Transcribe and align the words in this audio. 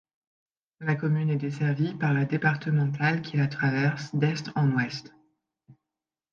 La 0.79 0.95
commune 0.95 1.29
est 1.29 1.35
desservie 1.35 1.93
par 1.93 2.11
la 2.11 2.25
départementale 2.25 3.21
qui 3.21 3.37
la 3.37 3.45
traverse 3.45 4.15
d’est 4.15 4.49
en 4.55 4.71
ouest. 4.71 5.13